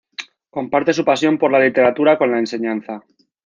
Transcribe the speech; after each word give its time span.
Comparte 0.49 0.93
su 0.93 1.05
pasión 1.05 1.37
por 1.37 1.51
la 1.51 1.59
literatura 1.59 2.17
con 2.17 2.31
la 2.31 2.39
enseñanza. 2.39 3.03